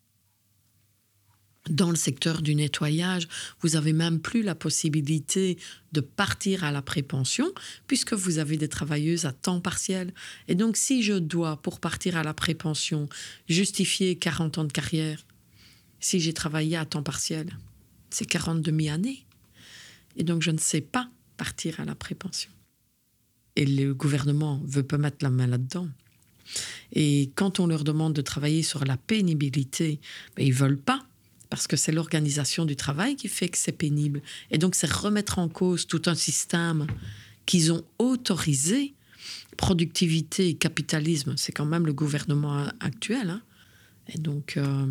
Dans 1.69 1.91
le 1.91 1.95
secteur 1.95 2.41
du 2.41 2.55
nettoyage, 2.55 3.27
vous 3.61 3.75
avez 3.75 3.93
même 3.93 4.19
plus 4.19 4.41
la 4.41 4.55
possibilité 4.55 5.59
de 5.91 6.01
partir 6.01 6.63
à 6.63 6.71
la 6.71 6.81
prépension 6.81 7.51
puisque 7.85 8.13
vous 8.13 8.39
avez 8.39 8.57
des 8.57 8.67
travailleuses 8.67 9.25
à 9.25 9.31
temps 9.31 9.61
partiel. 9.61 10.11
Et 10.47 10.55
donc, 10.55 10.75
si 10.75 11.03
je 11.03 11.13
dois, 11.13 11.61
pour 11.61 11.79
partir 11.79 12.17
à 12.17 12.23
la 12.23 12.33
prépension, 12.33 13.07
justifier 13.47 14.15
40 14.17 14.57
ans 14.57 14.63
de 14.63 14.71
carrière, 14.71 15.23
si 15.99 16.19
j'ai 16.19 16.33
travaillé 16.33 16.77
à 16.77 16.85
temps 16.85 17.03
partiel, 17.03 17.55
c'est 18.09 18.25
40 18.25 18.61
demi-années. 18.61 19.23
Et 20.17 20.23
donc, 20.23 20.41
je 20.41 20.49
ne 20.49 20.57
sais 20.57 20.81
pas 20.81 21.09
partir 21.37 21.79
à 21.79 21.85
la 21.85 21.93
prépension. 21.93 22.51
Et 23.55 23.65
le 23.65 23.93
gouvernement 23.93 24.59
veut 24.65 24.83
pas 24.83 24.97
mettre 24.97 25.17
la 25.21 25.29
main 25.29 25.47
là-dedans. 25.47 25.87
Et 26.93 27.31
quand 27.35 27.59
on 27.59 27.67
leur 27.67 27.83
demande 27.83 28.13
de 28.13 28.21
travailler 28.21 28.63
sur 28.63 28.85
la 28.85 28.97
pénibilité, 28.97 29.99
ben, 30.35 30.45
ils 30.45 30.53
veulent 30.53 30.79
pas 30.79 31.05
parce 31.49 31.67
que 31.67 31.75
c'est 31.75 31.91
l'organisation 31.91 32.63
du 32.63 32.77
travail 32.77 33.17
qui 33.17 33.27
fait 33.27 33.49
que 33.49 33.57
c'est 33.57 33.73
pénible. 33.73 34.21
Et 34.51 34.57
donc, 34.57 34.73
c'est 34.73 34.89
remettre 34.89 35.37
en 35.37 35.49
cause 35.49 35.85
tout 35.85 36.03
un 36.05 36.15
système 36.15 36.87
qu'ils 37.45 37.73
ont 37.73 37.83
autorisé. 37.99 38.93
Productivité 39.57 40.47
et 40.47 40.53
capitalisme, 40.53 41.35
c'est 41.35 41.51
quand 41.51 41.65
même 41.65 41.85
le 41.85 41.93
gouvernement 41.93 42.67
actuel. 42.79 43.29
hein. 43.29 43.41
Et 44.07 44.17
donc, 44.17 44.55
euh, 44.55 44.85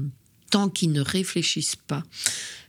tant 0.50 0.68
qu'ils 0.68 0.92
ne 0.92 1.00
réfléchissent 1.00 1.76
pas 1.76 2.02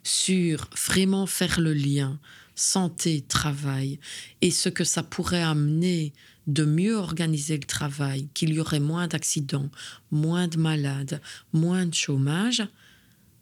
sur 0.03 0.69
vraiment 0.87 1.25
faire 1.25 1.59
le 1.59 1.73
lien 1.73 2.17
santé, 2.55 3.21
travail, 3.27 3.99
et 4.41 4.51
ce 4.51 4.69
que 4.69 4.83
ça 4.83 5.03
pourrait 5.03 5.43
amener 5.43 6.13
de 6.47 6.65
mieux 6.65 6.95
organiser 6.95 7.57
le 7.57 7.65
travail, 7.65 8.27
qu'il 8.33 8.53
y 8.53 8.59
aurait 8.59 8.79
moins 8.79 9.07
d'accidents, 9.07 9.69
moins 10.11 10.47
de 10.47 10.57
malades, 10.57 11.21
moins 11.53 11.85
de 11.85 11.93
chômage, 11.93 12.63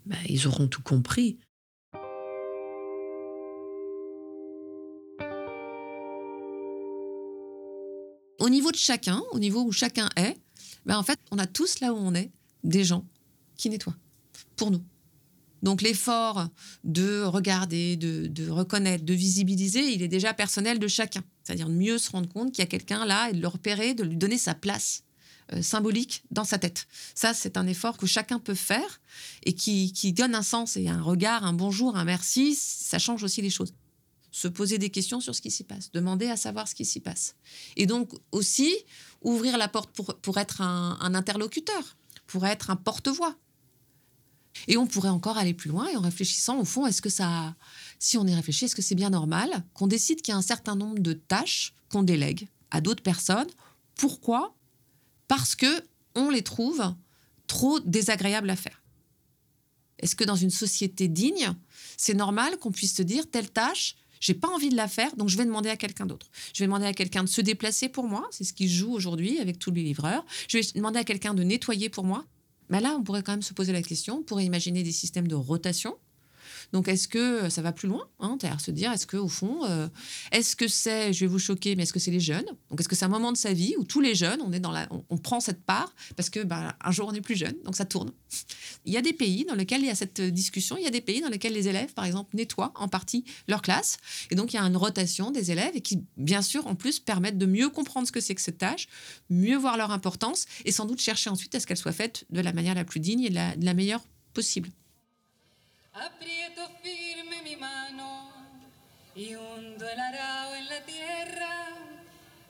ben, 0.05 0.17
ils 0.27 0.47
auront 0.47 0.67
tout 0.67 0.81
compris. 0.81 1.37
Au 8.39 8.49
niveau 8.49 8.71
de 8.71 8.77
chacun, 8.77 9.21
au 9.31 9.39
niveau 9.39 9.63
où 9.63 9.71
chacun 9.71 10.09
est, 10.15 10.37
ben 10.85 10.97
en 10.97 11.03
fait, 11.03 11.19
on 11.31 11.37
a 11.37 11.45
tous 11.45 11.81
là 11.81 11.93
où 11.93 11.97
on 11.97 12.15
est 12.15 12.31
des 12.63 12.83
gens 12.83 13.05
qui 13.55 13.69
nettoient 13.69 13.95
pour 14.55 14.71
nous. 14.71 14.83
Donc 15.63 15.81
l'effort 15.81 16.47
de 16.83 17.23
regarder, 17.23 17.95
de, 17.97 18.49
reconnaître, 18.49 19.03
de 19.03 19.13
visibiliser, 19.13 19.91
il 19.91 20.01
est 20.01 20.07
déjà 20.07 20.33
personnel 20.33 20.79
de 20.79 20.87
chacun. 20.87 21.23
C'est-à-dire 21.43 21.67
de 21.67 21.73
mieux 21.73 21.97
se 21.97 22.11
rendre 22.11 22.29
compte 22.29 22.51
qu'il 22.51 22.63
y 22.63 22.67
a 22.67 22.69
quelqu'un 22.69 23.05
là 23.05 23.29
et 23.29 23.33
de 23.33 23.41
le 23.41 23.47
repérer, 23.47 23.93
de 23.93 24.03
lui 24.03 24.15
donner 24.15 24.37
sa 24.37 24.53
place 24.53 25.03
euh, 25.53 25.61
symbolique 25.61 26.23
dans 26.31 26.43
sa 26.43 26.59
tête. 26.59 26.87
Ça, 27.15 27.33
c'est 27.33 27.57
un 27.57 27.67
effort 27.67 27.97
que 27.97 28.05
chacun 28.05 28.39
peut 28.39 28.55
faire 28.55 29.01
et 29.43 29.53
qui, 29.53 30.13
donne 30.13 30.35
un 30.35 30.43
sens 30.43 30.77
et 30.77 30.87
un 30.87 31.01
regard, 31.01 31.43
un 31.45 31.53
bonjour, 31.53 31.97
un 31.97 32.05
merci. 32.05 32.55
Ça 32.55 32.99
change 32.99 33.23
aussi 33.23 33.41
les 33.41 33.49
choses. 33.49 33.73
se 34.31 34.47
poser 34.47 34.77
des 34.77 34.91
questions 34.91 35.19
sur 35.19 35.33
ce 35.33 35.41
qui 35.41 35.49
s'y 35.49 35.63
passe, 35.63 35.91
demander 35.91 36.27
à 36.27 36.37
savoir 36.37 36.67
ce 36.67 36.75
qui 36.75 36.85
s'y 36.85 36.99
passe. 36.99 37.35
Et 37.75 37.87
donc 37.87 38.11
aussi 38.31 38.71
ouvrir 39.21 39.57
la 39.57 39.67
porte 39.67 39.89
pour, 39.91 40.37
être 40.37 40.61
un 40.61 41.15
interlocuteur, 41.15 41.97
pour 42.27 42.45
être 42.45 42.69
un 42.69 42.75
porte-voix. 42.75 43.35
Et 44.67 44.77
on 44.77 44.87
pourrait 44.87 45.09
encore 45.09 45.37
aller 45.37 45.53
plus 45.53 45.69
loin 45.69 45.87
et 45.87 45.95
en 45.95 46.01
réfléchissant 46.01 46.59
au 46.59 46.65
fond, 46.65 46.85
est-ce 46.85 47.01
que 47.01 47.09
ça, 47.09 47.55
si 47.99 48.17
on 48.17 48.25
y 48.25 48.33
réfléchit, 48.33 48.65
est-ce 48.65 48.75
que 48.75 48.81
c'est 48.81 48.95
bien 48.95 49.09
normal 49.09 49.63
qu'on 49.73 49.87
décide 49.87 50.21
qu'il 50.21 50.31
y 50.31 50.35
a 50.35 50.37
un 50.37 50.41
certain 50.41 50.75
nombre 50.75 50.99
de 50.99 51.13
tâches 51.13 51.73
qu'on 51.89 52.03
délègue 52.03 52.47
à 52.71 52.81
d'autres 52.81 53.03
personnes? 53.03 53.49
Pourquoi? 53.95 54.55
Parce 55.27 55.55
que 55.55 55.83
on 56.15 56.29
les 56.29 56.43
trouve 56.43 56.93
trop 57.47 57.79
désagréables 57.79 58.49
à 58.49 58.55
faire. 58.55 58.81
Est-ce 59.99 60.15
que 60.15 60.23
dans 60.23 60.35
une 60.35 60.49
société 60.49 61.07
digne, 61.07 61.53
c'est 61.97 62.13
normal 62.13 62.57
qu'on 62.57 62.71
puisse 62.71 62.95
se 62.95 63.01
dire 63.01 63.29
telle 63.29 63.49
tâche, 63.49 63.95
j'ai 64.19 64.33
pas 64.33 64.47
envie 64.49 64.69
de 64.69 64.75
la 64.75 64.87
faire, 64.87 65.15
donc 65.15 65.29
je 65.29 65.37
vais 65.37 65.45
demander 65.45 65.69
à 65.69 65.77
quelqu'un 65.77 66.05
d'autre. 66.05 66.27
Je 66.53 66.59
vais 66.59 66.67
demander 66.67 66.85
à 66.85 66.93
quelqu'un 66.93 67.23
de 67.23 67.29
se 67.29 67.41
déplacer 67.41 67.89
pour 67.89 68.05
moi, 68.05 68.27
c'est 68.31 68.43
ce 68.43 68.53
qui 68.53 68.69
joue 68.69 68.93
aujourd'hui 68.93 69.39
avec 69.39 69.59
tous 69.59 69.71
les 69.71 69.83
livreurs. 69.83 70.25
Je 70.47 70.57
vais 70.57 70.63
demander 70.75 70.99
à 70.99 71.03
quelqu'un 71.03 71.33
de 71.33 71.43
nettoyer 71.43 71.89
pour 71.89 72.03
moi. 72.03 72.25
Mais 72.69 72.79
là, 72.79 72.95
on 72.97 73.03
pourrait 73.03 73.23
quand 73.23 73.33
même 73.33 73.41
se 73.41 73.53
poser 73.53 73.73
la 73.73 73.81
question, 73.81 74.17
on 74.19 74.23
pourrait 74.23 74.45
imaginer 74.45 74.83
des 74.83 74.91
systèmes 74.91 75.27
de 75.27 75.35
rotation 75.35 75.97
donc, 76.73 76.87
est-ce 76.87 77.07
que 77.07 77.49
ça 77.49 77.61
va 77.61 77.71
plus 77.71 77.87
loin 77.87 78.07
hein, 78.19 78.37
C'est-à-dire 78.39 78.61
se 78.61 78.71
dire, 78.71 78.91
est-ce 78.91 79.07
que 79.07 79.17
au 79.17 79.27
fond, 79.27 79.65
euh, 79.65 79.87
est-ce 80.31 80.55
que 80.55 80.67
c'est, 80.67 81.13
je 81.13 81.21
vais 81.21 81.27
vous 81.27 81.39
choquer, 81.39 81.75
mais 81.75 81.83
est-ce 81.83 81.93
que 81.93 81.99
c'est 81.99 82.11
les 82.11 82.19
jeunes? 82.19 82.45
Donc, 82.69 82.79
est-ce 82.79 82.87
que 82.87 82.95
c'est 82.95 83.05
un 83.05 83.09
moment 83.09 83.31
de 83.31 83.37
sa 83.37 83.53
vie 83.53 83.75
où 83.77 83.83
tous 83.83 84.01
les 84.01 84.15
jeunes, 84.15 84.41
on 84.41 84.51
est 84.51 84.59
dans 84.59 84.71
la, 84.71 84.87
on, 85.09 85.17
prend 85.17 85.39
cette 85.39 85.63
part 85.63 85.93
parce 86.15 86.29
que 86.29 86.41
bah, 86.41 86.75
un 86.83 86.91
jour 86.91 87.07
on 87.09 87.13
est 87.13 87.21
plus 87.21 87.35
jeune, 87.35 87.55
donc 87.63 87.75
ça 87.75 87.85
tourne. 87.85 88.11
Il 88.85 88.93
y 88.93 88.97
a 88.97 89.01
des 89.01 89.13
pays 89.13 89.45
dans 89.45 89.55
lesquels 89.55 89.81
il 89.81 89.87
y 89.87 89.91
a 89.91 89.95
cette 89.95 90.21
discussion. 90.21 90.77
Il 90.77 90.83
y 90.83 90.87
a 90.87 90.91
des 90.91 91.01
pays 91.01 91.21
dans 91.21 91.29
lesquels 91.29 91.53
les 91.53 91.67
élèves, 91.67 91.93
par 91.93 92.05
exemple, 92.05 92.35
nettoient 92.35 92.71
en 92.75 92.87
partie 92.87 93.25
leur 93.47 93.61
classe, 93.61 93.97
et 94.31 94.35
donc 94.35 94.53
il 94.53 94.55
y 94.55 94.59
a 94.59 94.63
une 94.63 94.77
rotation 94.77 95.31
des 95.31 95.51
élèves 95.51 95.71
et 95.75 95.81
qui, 95.81 96.03
bien 96.17 96.41
sûr, 96.41 96.67
en 96.67 96.75
plus 96.75 96.99
permettent 96.99 97.37
de 97.37 97.45
mieux 97.45 97.69
comprendre 97.69 98.07
ce 98.07 98.11
que 98.11 98.21
c'est 98.21 98.35
que 98.35 98.41
cette 98.41 98.57
tâche, 98.57 98.87
mieux 99.29 99.57
voir 99.57 99.77
leur 99.77 99.91
importance 99.91 100.45
et 100.65 100.71
sans 100.71 100.85
doute 100.85 101.01
chercher 101.01 101.29
ensuite 101.29 101.53
à 101.55 101.59
ce 101.59 101.67
qu'elle 101.67 101.77
soit 101.77 101.91
faite 101.91 102.25
de 102.29 102.41
la 102.41 102.53
manière 102.53 102.75
la 102.75 102.85
plus 102.85 102.99
digne 102.99 103.23
et 103.23 103.29
de 103.29 103.65
la 103.65 103.73
meilleure 103.73 104.01
possible. 104.33 104.69
Aprieto 106.05 106.69
firme 106.81 107.41
mi 107.43 107.57
mano 107.57 108.31
y 109.15 109.35
hundo 109.35 109.85
el 109.87 109.99
arao 109.99 110.55
en 110.55 110.69
la 110.69 110.81
tierra. 110.85 111.67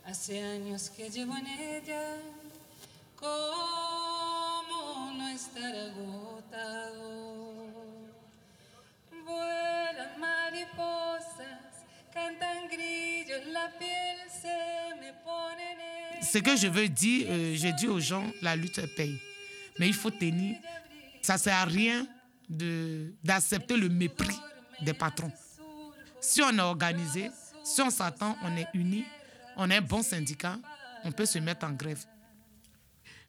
Hace 0.05 0.43
años 0.43 0.91
que 0.91 1.09
llevo 1.09 1.35
en 1.35 1.47
ella. 1.47 2.17
¿Cómo 3.15 3.31
no 5.17 5.27
estar 5.29 5.75
agotado? 5.75 7.09
Vuelan 9.25 10.19
mariposas, 10.19 11.85
cantan 12.13 12.67
grillos, 12.69 13.47
la 13.47 13.71
piel 13.79 14.29
se 14.29 14.95
me 15.01 15.11
pone 15.23 16.21
Ce 16.21 16.37
que 16.37 16.55
je 16.55 16.67
veux 16.67 16.87
dire, 16.89 17.27
euh, 17.29 17.55
je 17.55 17.69
dis 17.69 17.87
aux 17.87 17.99
gens, 17.99 18.31
la 18.43 18.55
lutte 18.55 18.85
paye. 18.95 19.19
Mais 19.79 19.87
il 19.87 19.95
faut 19.95 20.11
tenir. 20.11 20.57
Ça 21.23 21.37
sert 21.39 21.55
à 21.55 21.65
rien 21.65 22.07
d'accepter 22.49 23.77
le 23.77 23.89
mépris 23.89 24.37
des 24.81 24.93
patrons. 24.93 25.31
Si 26.19 26.41
on 26.41 26.51
est 26.51 26.61
organisé, 26.61 27.29
si 27.63 27.81
on 27.81 27.89
s'attend, 27.89 28.35
on 28.43 28.57
est 28.57 28.67
unis, 28.73 29.05
on 29.55 29.69
est 29.69 29.77
un 29.77 29.81
bon 29.81 30.01
syndicat, 30.01 30.57
on 31.03 31.11
peut 31.11 31.25
se 31.25 31.39
mettre 31.39 31.65
en 31.65 31.71
grève. 31.71 32.03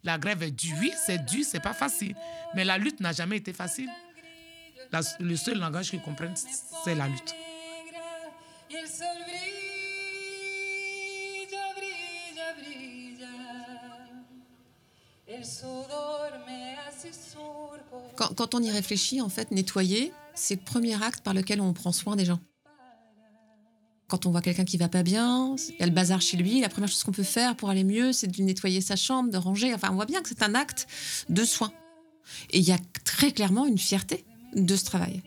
La 0.02 0.16
grève 0.16 0.42
est 0.42 0.50
dure, 0.50 0.76
oui, 0.80 0.92
c'est 1.06 1.24
dur, 1.26 1.44
c'est 1.44 1.60
pas 1.60 1.74
facile, 1.74 2.16
mais 2.54 2.64
la 2.64 2.78
lutte 2.78 3.00
n'a 3.00 3.12
jamais 3.12 3.36
été 3.36 3.52
facile. 3.52 3.90
le 5.20 5.36
seul 5.36 5.58
langage 5.58 5.90
qu'ils 5.90 6.00
comprennent, 6.00 6.36
c'est 6.84 6.94
la 6.94 7.06
lutte. 7.06 7.34
Quand, 18.16 18.54
on 18.54 18.62
y 18.62 18.70
réfléchit, 18.70 19.20
en 19.20 19.28
fait, 19.28 19.50
nettoyer, 19.50 20.12
c'est 20.34 20.56
le 20.56 20.60
premier 20.60 21.02
acte 21.02 21.22
par 21.22 21.34
lequel 21.34 21.60
on 21.60 21.72
prend 21.72 21.92
soin 21.92 22.16
des 22.16 22.24
gens. 22.24 22.40
Quand 24.08 24.26
on 24.26 24.30
voit 24.30 24.42
quelqu'un 24.42 24.64
qui 24.64 24.76
va 24.76 24.88
pas 24.88 25.02
bien, 25.02 25.54
il 25.68 25.76
y 25.78 25.82
a 25.82 25.86
le 25.86 25.92
bazar 25.92 26.20
chez 26.20 26.36
lui, 26.36 26.60
la 26.60 26.68
première 26.68 26.88
chose 26.88 27.04
qu'on 27.04 27.12
peut 27.12 27.22
faire 27.22 27.56
pour 27.56 27.70
aller 27.70 27.84
mieux, 27.84 28.12
c'est 28.12 28.26
de 28.26 28.42
nettoyer 28.42 28.80
sa 28.80 28.96
chambre, 28.96 29.30
de 29.30 29.38
ranger. 29.38 29.72
Enfin, 29.72 29.88
on 29.92 29.94
voit 29.94 30.06
bien 30.06 30.20
que 30.20 30.28
c'est 30.28 30.42
un 30.42 30.54
acte 30.54 30.86
de 31.28 31.44
soin. 31.44 31.72
Et 32.50 32.58
il 32.58 32.64
y 32.64 32.72
a 32.72 32.78
très 33.04 33.32
clairement 33.32 33.66
une 33.66 33.78
fierté 33.78 34.24
de 34.54 34.76
ce 34.76 34.84
travail. 34.84 35.22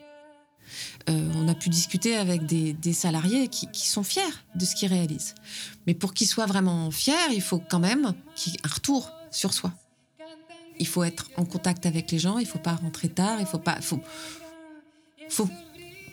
Euh, 1.10 1.32
on 1.36 1.48
a 1.48 1.56
pu 1.56 1.70
discuter 1.70 2.16
avec 2.16 2.46
des, 2.46 2.94
salariés 2.94 3.48
qui, 3.48 3.68
qui, 3.72 3.88
sont 3.88 4.04
fiers 4.04 4.22
de 4.56 4.66
ce 4.66 4.76
qu'ils 4.76 4.90
réalisent. 4.90 5.36
Mais 5.88 5.94
pour 5.94 6.14
qu'ils 6.14 6.28
soient 6.28 6.46
vraiment 6.46 6.92
fiers, 6.92 7.32
il 7.32 7.42
faut 7.42 7.62
quand 7.70 7.80
même 7.80 8.14
qu'il 8.36 8.54
y 8.54 8.56
ait 8.58 8.62
un 8.64 8.70
retour 8.70 9.12
sur 9.32 9.54
soi 9.54 9.74
il 10.80 10.88
faut 10.88 11.04
être 11.04 11.30
en 11.38 11.46
contact 11.46 11.86
avec 11.86 12.12
les 12.12 12.20
gens, 12.20 12.40
il 12.40 12.46
faut 12.46 12.60
pas 12.60 12.74
rentrer 12.74 13.10
tard, 13.10 13.40
il 13.40 13.46
faut 13.46 13.60
pas, 13.60 13.82
faut, 13.82 14.00
faut 15.30 15.50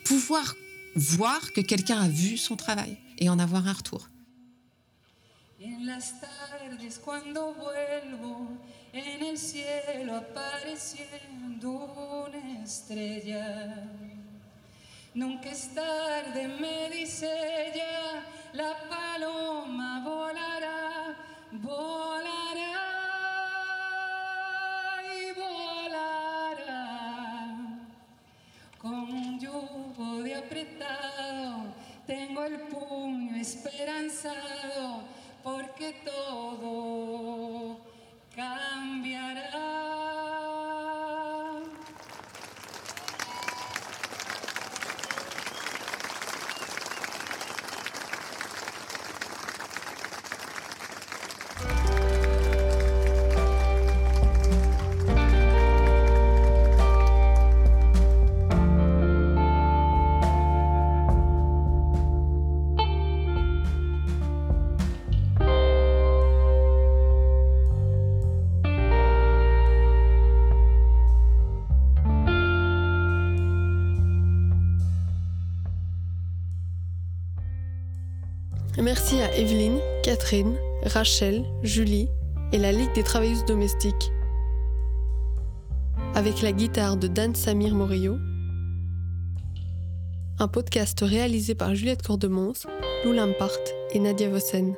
pouvoir 0.04 0.54
voir 0.94 1.52
que 1.52 1.60
quelqu'un 1.60 2.00
a 2.00 2.08
vu 2.08 2.36
son 2.36 2.56
travail 2.56 2.98
et 3.18 3.28
en 3.28 3.38
avoir 3.38 3.66
un 3.66 3.72
retour. 3.72 4.08
En 5.62 5.84
las 5.84 6.14
tardes 6.20 7.00
cuando 7.04 7.52
vuelvo, 7.52 8.48
en 8.92 9.22
el 9.22 9.38
cielo 9.38 10.16
apareciendo 10.16 11.70
una 12.26 12.64
estrella. 12.64 13.86
Nunca 15.14 15.50
es 15.50 15.74
tarde, 15.74 16.48
me 16.60 16.88
dice 16.90 17.26
ella, 17.26 18.24
la 18.54 18.74
paloma 18.88 20.02
volará, 20.04 21.16
volará. 21.52 22.29
que 35.80 35.94
todo 36.04 37.09
Merci 78.92 79.20
à 79.22 79.32
Evelyne, 79.36 79.78
Catherine, 80.02 80.56
Rachel, 80.82 81.44
Julie 81.62 82.08
et 82.52 82.58
la 82.58 82.72
Ligue 82.72 82.92
des 82.92 83.04
travailleuses 83.04 83.44
domestiques. 83.44 84.10
Avec 86.16 86.42
la 86.42 86.50
guitare 86.50 86.96
de 86.96 87.06
Dan 87.06 87.36
Samir 87.36 87.72
Morillo. 87.72 88.18
Un 90.40 90.48
podcast 90.48 90.98
réalisé 91.02 91.54
par 91.54 91.76
Juliette 91.76 92.02
Cordemons, 92.02 92.54
Lou 93.04 93.12
Lampart 93.12 93.60
et 93.92 94.00
Nadia 94.00 94.28
Vossen. 94.28 94.74